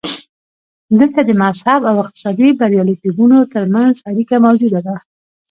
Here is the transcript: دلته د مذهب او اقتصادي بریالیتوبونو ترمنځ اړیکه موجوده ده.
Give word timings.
دلته 0.99 1.19
د 1.25 1.31
مذهب 1.43 1.81
او 1.89 1.95
اقتصادي 2.03 2.49
بریالیتوبونو 2.59 3.37
ترمنځ 3.53 3.95
اړیکه 4.09 4.35
موجوده 4.45 4.79
ده. 4.87 4.95